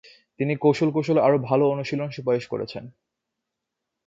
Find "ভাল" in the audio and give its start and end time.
1.39-1.59